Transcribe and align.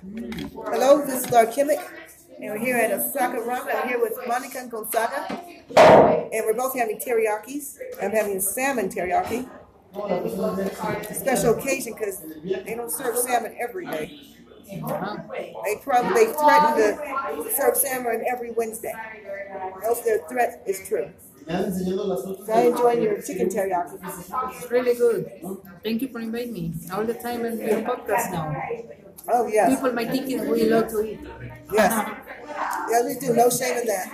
Hello, 0.00 1.04
this 1.04 1.24
is 1.24 1.30
Laura 1.32 1.48
Kimmick, 1.48 1.84
and 2.36 2.52
we're 2.52 2.58
here 2.58 2.76
at 2.76 2.92
Osaka 2.92 3.38
Ramen. 3.38 3.82
I'm 3.82 3.88
here 3.88 4.00
with 4.00 4.16
Monica 4.28 4.58
and 4.58 4.70
Gonzaga, 4.70 5.26
and 5.76 6.46
we're 6.46 6.54
both 6.54 6.76
having 6.76 7.00
teriyakis. 7.00 7.78
I'm 8.00 8.12
having 8.12 8.40
salmon 8.40 8.90
teriyaki. 8.90 9.48
Special 11.16 11.58
occasion 11.58 11.94
because 11.94 12.22
they 12.44 12.76
don't 12.76 12.92
serve 12.92 13.18
salmon 13.18 13.56
every 13.60 13.86
day. 13.86 14.20
They 14.70 14.80
probably 15.82 16.26
they 16.26 16.32
threaten 16.32 16.76
to 16.76 17.50
serve 17.56 17.76
salmon 17.76 18.24
every 18.30 18.52
Wednesday. 18.52 18.94
Else 19.84 20.02
their 20.02 20.18
threat 20.28 20.62
is 20.64 20.86
true. 20.86 21.10
So 21.46 22.52
I 22.52 22.60
enjoy 22.70 22.92
your 23.04 23.20
chicken 23.22 23.48
teriyaki. 23.48 23.96
It's 24.50 24.70
really 24.70 24.94
good. 24.94 25.30
Thank 25.84 26.02
you 26.02 26.08
for 26.08 26.20
inviting 26.20 26.52
me. 26.52 26.72
All 26.92 27.04
the 27.04 27.14
time 27.14 27.44
in 27.44 27.58
your 27.58 27.80
podcast 27.82 28.32
now. 28.32 28.54
Oh 29.28 29.46
yes, 29.46 29.74
People 29.74 29.92
might 29.92 30.10
think 30.10 30.26
we 30.28 30.64
love 30.68 30.88
to 30.88 31.00
eat. 31.04 31.20
yes, 31.72 31.92
yeah 32.90 33.02
we 33.06 33.14
do. 33.20 33.34
No 33.34 33.50
shame 33.50 33.76
in 33.78 33.86
that. 33.86 34.08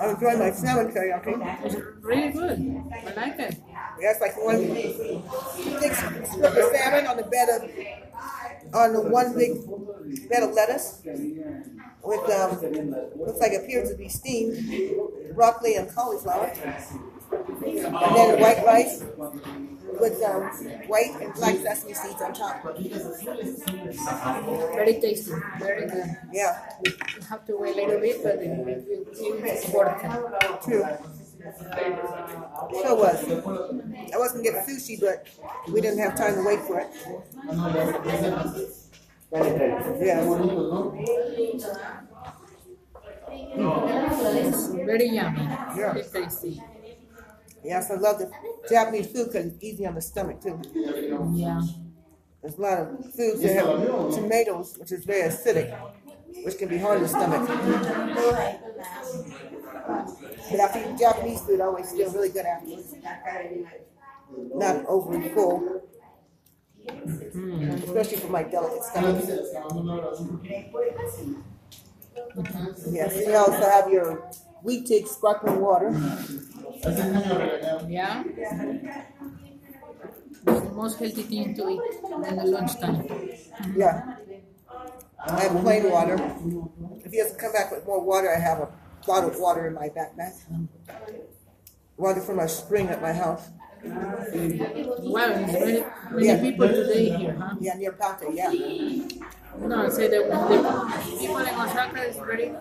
I'm 0.00 0.10
enjoying 0.14 0.38
my 0.38 0.50
salmon 0.52 0.92
teriyaki. 0.92 1.32
It's 1.64 1.76
really 2.02 2.30
good. 2.32 2.58
I 2.92 3.12
like 3.14 3.38
it. 3.40 3.56
Yeah, 4.00 4.10
it's 4.12 4.20
like 4.20 4.36
one 4.44 4.58
big 4.60 5.94
strip 5.94 6.44
of 6.44 6.76
salmon 6.76 7.06
on 7.06 7.16
the 7.16 7.24
bed 7.30 7.48
of 7.48 7.62
on 8.74 8.92
the 8.92 9.00
one 9.00 9.34
big 9.36 9.52
bed 10.28 10.42
of 10.42 10.52
lettuce 10.54 11.02
with 12.02 12.30
um 12.30 12.50
looks 13.18 13.40
like 13.40 13.52
it 13.52 13.64
appears 13.64 13.90
to 13.90 13.96
be 13.96 14.08
steamed 14.08 14.56
broccoli 15.36 15.76
and 15.76 15.94
cauliflower. 15.94 16.50
And 17.32 17.92
then 18.16 18.40
white 18.40 18.64
rice 18.64 19.04
with 20.00 20.22
um, 20.22 20.42
white 20.88 21.12
and 21.20 21.32
black 21.34 21.56
sesame 21.56 21.94
seeds 21.94 22.20
on 22.22 22.32
top. 22.34 22.62
Very 24.74 25.00
tasty. 25.00 25.32
Very 25.58 25.86
good. 25.88 26.06
Yeah, 26.32 26.58
You 26.84 26.92
have 27.28 27.44
to 27.46 27.56
wait 27.56 27.76
a 27.76 27.80
little 27.86 28.00
bit, 28.00 28.22
but 28.22 28.36
it, 28.36 28.50
it, 28.68 29.08
it's 29.18 29.68
worth 29.70 30.02
it. 30.04 30.62
true. 30.62 30.84
Sure 32.82 32.96
was. 32.96 33.24
I 34.12 34.18
wasn't 34.18 34.42
getting 34.44 34.60
sushi, 34.62 34.98
but 35.00 35.26
we 35.72 35.80
didn't 35.80 35.98
have 36.00 36.16
time 36.16 36.34
to 36.34 36.42
wait 36.44 36.60
for 36.60 36.80
it. 36.80 36.88
Yeah. 40.00 40.24
It's 43.58 44.68
very 44.68 45.08
yummy. 45.08 45.42
Yeah. 45.76 45.94
Tasty. 46.12 46.62
Yes, 47.64 47.90
I 47.90 47.94
love 47.94 48.18
the 48.18 48.30
Japanese 48.68 49.06
food 49.08 49.26
because 49.26 49.46
it's 49.46 49.64
easy 49.64 49.86
on 49.86 49.94
the 49.94 50.00
stomach 50.00 50.40
too. 50.40 50.60
Yeah. 51.34 51.62
There's 52.42 52.58
a 52.58 52.60
lot 52.60 52.78
of 52.78 53.14
foods 53.14 53.40
that 53.40 53.54
have 53.56 54.14
tomatoes, 54.14 54.76
which 54.78 54.92
is 54.92 55.04
very 55.04 55.28
acidic, 55.28 55.76
which 56.44 56.58
can 56.58 56.68
be 56.68 56.78
hard 56.78 56.98
on 56.98 57.02
the 57.02 57.08
stomach. 57.08 57.48
But 60.50 60.60
after 60.60 60.78
eat 60.78 60.98
Japanese 60.98 61.40
food, 61.40 61.60
I 61.60 61.64
always 61.64 61.90
feel 61.90 62.10
really 62.12 62.28
good 62.28 62.46
afterwards. 62.46 62.94
Not 64.54 64.84
overly 64.86 65.28
full, 65.30 65.82
especially 66.88 68.18
for 68.18 68.28
my 68.28 68.42
delicate 68.44 68.84
stomach. 68.84 69.24
Yes, 72.90 73.16
you 73.26 73.34
also 73.34 73.60
have 73.70 73.90
your 73.90 74.30
wheat 74.62 74.86
tea 74.86 75.04
sparkling 75.06 75.60
water. 75.60 75.90
Yeah. 77.88 78.24
It's 80.48 80.60
the 80.60 80.72
most 80.72 80.98
healthy 80.98 81.22
thing 81.22 81.54
to 81.56 81.68
eat 81.68 81.80
in 82.04 82.36
the 82.36 82.44
lunchtime. 82.44 83.06
Yeah. 83.74 84.16
I 85.26 85.40
have 85.40 85.60
plain 85.62 85.90
water. 85.90 86.14
If 87.04 87.10
he 87.10 87.18
doesn't 87.18 87.38
come 87.38 87.52
back 87.52 87.72
with 87.72 87.84
more 87.86 88.02
water, 88.04 88.30
I 88.30 88.38
have 88.38 88.60
a 88.60 88.68
bottle 89.06 89.30
of 89.30 89.38
water 89.38 89.66
in 89.66 89.74
my 89.74 89.88
backpack. 89.88 90.34
Water 91.96 92.20
from 92.20 92.38
a 92.38 92.48
spring 92.48 92.88
at 92.88 93.00
my 93.02 93.12
house. 93.12 93.48
Wow, 93.96 95.30
it's 95.30 95.52
very 95.52 95.84
many 96.10 96.26
Yeah. 96.26 96.40
people 96.40 96.68
today 96.68 97.08
here, 97.16 97.34
huh? 97.38 97.54
Yeah, 97.60 97.74
near 97.74 97.92
Pate, 97.92 98.34
yeah. 98.34 98.50
No, 99.58 99.86
I 99.86 99.88
say 99.88 100.08
that 100.08 100.22
the 100.28 101.18
people 101.18 101.38
in 101.38 101.54
Osaka 101.54 102.02
is 102.08 102.16
very 102.16 102.52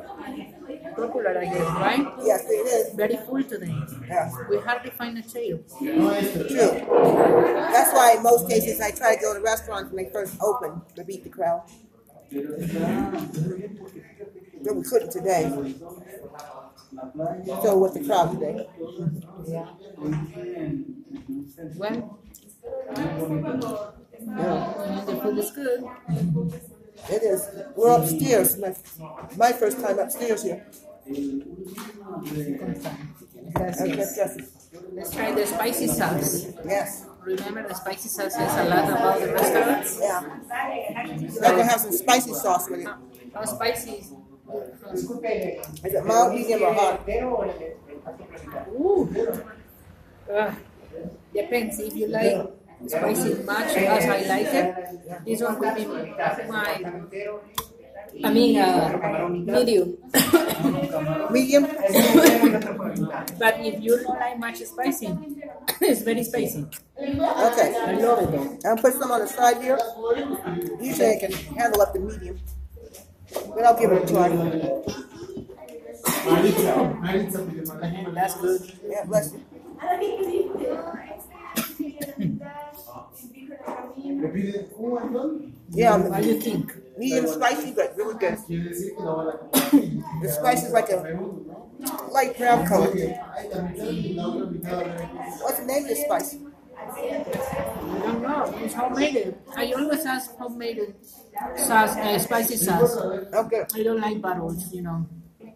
popular, 0.96 1.38
I 1.40 1.46
guess, 1.46 1.70
right? 1.88 2.06
Yes, 2.24 2.44
it 2.48 2.68
is. 2.78 2.94
Very 2.96 3.18
full 3.26 3.44
today. 3.44 3.76
Yeah, 4.08 4.32
We 4.50 4.58
hardly 4.60 4.92
find 4.92 5.18
a 5.18 5.22
chair. 5.22 5.58
true. 5.78 6.72
That's 7.74 7.92
why 7.94 8.14
in 8.18 8.24
most 8.24 8.48
cases 8.50 8.80
I 8.80 8.92
try 8.92 9.16
to 9.16 9.22
go 9.22 9.34
to 9.34 9.42
restaurants 9.42 9.92
when 9.92 10.06
they 10.06 10.10
first 10.12 10.36
open 10.42 10.82
to 10.96 11.04
beat 11.04 11.24
the 11.24 11.30
crowd. 11.30 11.64
But 14.64 14.76
we 14.76 14.84
couldn't 14.84 15.12
today. 15.12 15.44
So 17.64 17.78
with 17.78 17.94
the 17.94 18.04
crowd 18.06 18.32
today. 18.34 18.68
Well, 21.78 22.20
Yeah, 24.26 25.04
the 25.06 25.16
food 25.22 25.38
is 25.38 25.52
good. 25.52 25.84
it 27.10 27.24
is. 27.24 27.48
We're 27.76 27.96
upstairs. 27.98 28.58
My, 28.58 28.76
my 29.38 29.52
first 29.54 29.80
time 29.80 30.00
upstairs 30.00 30.44
here. 30.44 30.66
Okay. 31.08 32.58
Let's 34.94 35.12
try 35.14 35.32
the 35.34 35.46
spicy 35.46 35.88
sauce. 35.88 36.48
Yes. 36.66 37.06
Remember, 37.24 37.68
the 37.68 37.74
spicy 37.76 38.10
sauce 38.10 38.34
says 38.34 38.54
a 38.58 38.64
lot 38.70 38.90
about 38.90 39.20
the 39.20 39.34
restaurants. 39.34 40.00
Yeah. 40.02 40.40
I 40.52 41.50
can 41.52 41.68
have 41.68 41.80
some 41.82 41.92
spicy 41.92 42.34
sauce 42.34 42.70
with 42.70 42.82
it. 42.82 42.88
How 43.34 43.46
spicy? 43.46 44.06
Is 44.94 45.10
it 45.84 46.06
mild, 46.06 46.34
medium, 46.34 46.62
or 46.64 46.74
hot? 46.74 47.08
Ooh. 48.70 49.10
Uh, 50.32 50.52
depends 51.34 51.80
if 51.80 51.96
you 51.96 52.08
like 52.08 52.48
spicy 52.88 53.34
much 53.44 53.76
as 53.76 54.06
I 54.06 54.20
like 54.28 54.54
it. 54.54 55.26
This 55.26 55.42
one 55.42 55.60
could 55.60 55.76
be 55.76 55.86
my, 55.86 56.84
I 58.24 58.30
mean, 58.32 58.58
uh, 58.60 59.28
medium. 59.30 59.98
Medium? 61.32 61.64
but 63.40 63.56
if 63.60 63.82
you 63.82 63.98
don't 64.02 64.20
like 64.20 64.40
much 64.40 64.58
spicy, 64.64 65.08
it's 65.82 66.02
very 66.02 66.24
spicy. 66.24 66.66
Okay. 66.98 67.76
I 67.76 67.92
love 68.00 68.24
it 68.24 68.32
though. 68.32 68.70
I'll 68.70 68.78
put 68.78 68.94
some 68.94 69.12
on 69.12 69.20
the 69.22 69.28
side 69.28 69.62
here. 69.62 69.78
Usually 70.82 71.12
I 71.12 71.20
can 71.20 71.32
handle 71.58 71.82
up 71.82 71.94
the 71.94 72.00
medium. 72.00 72.40
But 73.54 73.66
I'll 73.66 73.78
give 73.80 73.92
it 73.92 74.04
a 74.04 74.14
try. 74.14 74.30
That's 78.14 78.36
good. 78.42 78.62
Yeah, 78.88 79.04
bless 79.06 79.34
you. 79.34 79.55
Yeah, 85.70 85.98
What 85.98 86.22
do 86.22 86.28
you 86.28 86.40
think? 86.40 86.72
medium 86.98 87.28
spicy, 87.28 87.74
but 87.74 87.96
really 87.98 88.16
good. 88.18 88.38
The 88.48 90.30
spice 90.32 90.64
is 90.64 90.72
like 90.72 90.90
a 90.90 91.20
light 92.12 92.38
brown 92.38 92.66
color. 92.68 92.88
What's 95.44 95.60
the 95.60 95.66
name 95.66 95.84
of 95.84 95.90
this 95.90 96.02
spice? 96.06 96.38
I 96.78 97.24
don't 98.04 98.22
know. 98.22 98.54
It's 98.64 98.74
homemade. 98.74 99.36
I 99.58 99.72
always 99.74 100.06
ask 100.06 100.36
homemade 100.38 100.96
sauce, 101.58 101.96
uh, 101.98 102.20
spicy 102.20 102.56
sauce. 102.58 102.96
Okay. 102.96 103.66
I 103.74 103.84
don't 103.84 104.00
like 104.00 104.22
bottles, 104.22 104.72
you 104.74 104.82
know. 104.84 105.06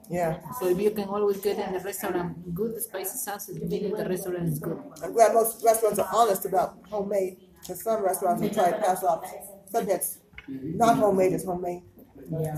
Yeah. 0.10 0.40
So 0.60 0.68
if 0.68 0.80
you 0.80 0.90
can 0.92 1.08
always 1.08 1.38
get 1.38 1.60
in 1.60 1.72
the 1.72 1.80
restaurant 1.80 2.56
good 2.56 2.82
spicy 2.82 3.18
sauce, 3.18 3.50
you 3.50 3.60
get 3.68 3.96
the 3.96 4.10
restaurant 4.10 4.48
is 4.50 4.60
good. 4.60 4.82
I'm 5.04 5.14
glad 5.14 5.34
most 5.34 5.64
restaurants 5.64 6.00
are 6.00 6.10
honest 6.12 6.46
about 6.46 6.78
homemade. 6.90 7.38
Because 7.60 7.84
some 7.84 8.04
restaurants 8.04 8.42
will 8.42 8.50
try 8.50 8.72
to 8.72 8.78
pass 8.78 9.04
off 9.04 9.24
something 9.70 9.90
that's 9.90 10.18
not 10.48 10.98
homemade 10.98 11.34
as 11.34 11.46
homemade. 11.46 11.84
Yeah. 12.32 12.56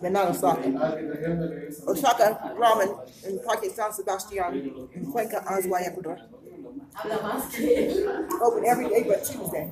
But 0.00 0.12
not 0.12 0.28
Osaka. 0.28 0.68
Osaka 1.86 2.54
ramen 2.56 3.24
in 3.26 3.38
Parque 3.44 3.66
San 3.66 3.92
Sebastian 3.92 4.88
in 4.94 5.12
Cuenca, 5.12 5.44
Azuay, 5.46 5.86
Ecuador. 5.86 6.18
Open 8.40 8.64
every 8.66 8.88
day 8.88 9.04
but 9.06 9.22
Tuesday. 9.24 9.70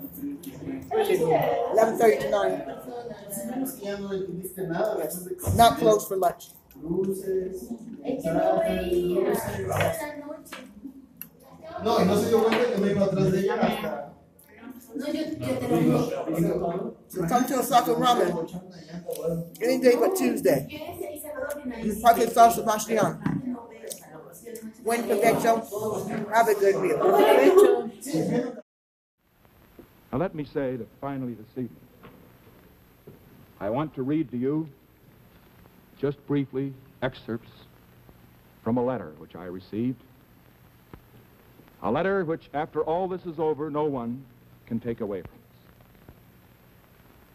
11.30 0.90 2.20
to 2.20 2.30
9. 2.30 2.77
Yes. 3.26 5.56
Not 5.56 5.78
closed 5.78 6.08
for 6.08 6.16
lunch. 6.16 6.50
No, 11.84 12.00
y 12.00 12.04
no 12.04 12.16
se 12.16 12.28
dio 12.28 12.42
cuenta 12.42 12.72
que 12.72 12.78
me 12.78 12.90
iba 12.90 13.04
atrás 13.04 13.32
de 13.32 13.40
ella 13.40 13.54
hasta. 13.54 14.04
So 17.08 17.26
come 17.28 17.46
to 17.46 17.58
Osaka 17.60 17.94
ramen 17.94 18.62
any 19.62 19.78
day 19.80 19.94
but 19.96 20.16
Tuesday. 20.16 20.66
In 21.82 22.00
Parque 22.00 22.28
San 22.30 22.50
Sebastian. 22.50 23.18
Buen 24.84 25.02
provecho. 25.04 25.62
Have 26.32 26.48
a 26.48 26.54
good 26.54 26.76
meal. 26.82 26.98
Now, 30.10 30.18
let 30.18 30.34
me 30.34 30.44
say 30.44 30.76
that 30.76 30.88
finally 31.00 31.34
this 31.34 31.46
evening, 31.52 31.87
I 33.60 33.70
want 33.70 33.94
to 33.96 34.02
read 34.02 34.30
to 34.30 34.36
you, 34.36 34.68
just 36.00 36.24
briefly, 36.26 36.72
excerpts 37.02 37.50
from 38.62 38.76
a 38.76 38.84
letter 38.84 39.12
which 39.18 39.34
I 39.34 39.44
received. 39.44 40.00
A 41.82 41.90
letter 41.90 42.24
which, 42.24 42.48
after 42.54 42.82
all 42.82 43.08
this 43.08 43.24
is 43.24 43.38
over, 43.38 43.70
no 43.70 43.84
one 43.84 44.24
can 44.66 44.78
take 44.78 45.00
away 45.00 45.22
from 45.22 45.30
us. 45.30 46.16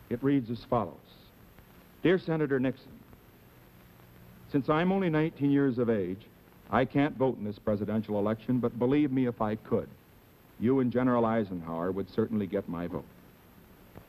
It 0.09 0.23
reads 0.23 0.49
as 0.49 0.63
follows 0.69 0.95
Dear 2.03 2.19
Senator 2.19 2.59
Nixon, 2.59 2.91
since 4.51 4.69
I'm 4.69 4.91
only 4.91 5.09
19 5.09 5.49
years 5.49 5.77
of 5.77 5.89
age, 5.89 6.21
I 6.69 6.85
can't 6.85 7.17
vote 7.17 7.37
in 7.37 7.43
this 7.43 7.59
presidential 7.59 8.19
election, 8.19 8.59
but 8.59 8.77
believe 8.77 9.11
me, 9.11 9.25
if 9.25 9.41
I 9.41 9.55
could, 9.55 9.89
you 10.59 10.79
and 10.79 10.91
General 10.91 11.25
Eisenhower 11.25 11.91
would 11.91 12.09
certainly 12.09 12.47
get 12.47 12.69
my 12.69 12.87
vote. 12.87 13.05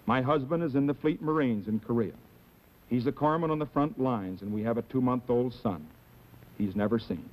My 0.07 0.21
husband 0.21 0.63
is 0.63 0.75
in 0.75 0.87
the 0.87 0.95
Fleet 0.95 1.23
Marines 1.23 1.69
in 1.69 1.81
Korea. 1.81 2.13
He's 2.89 3.07
a 3.07 3.13
corpsman 3.13 3.51
on 3.51 3.59
the 3.59 3.67
front 3.67 3.99
lines, 3.99 4.43
and 4.43 4.53
we 4.53 4.63
have 4.63 4.77
a 4.77 4.83
two-month-old 4.83 5.55
son 5.63 5.87
he's 6.59 6.77
never 6.77 6.99
seen. 6.99 7.29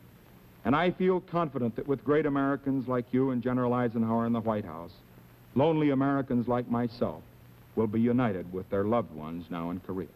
And 0.63 0.75
I 0.75 0.91
feel 0.91 1.19
confident 1.19 1.75
that 1.75 1.87
with 1.87 2.03
great 2.03 2.25
Americans 2.25 2.87
like 2.87 3.05
you 3.11 3.31
and 3.31 3.41
General 3.41 3.73
Eisenhower 3.73 4.25
in 4.25 4.33
the 4.33 4.39
White 4.39 4.65
House, 4.65 4.93
lonely 5.55 5.89
Americans 5.89 6.47
like 6.47 6.69
myself 6.69 7.21
will 7.75 7.87
be 7.87 7.99
united 7.99 8.51
with 8.53 8.69
their 8.69 8.83
loved 8.83 9.13
ones 9.13 9.45
now 9.49 9.71
in 9.71 9.79
Korea. 9.79 10.07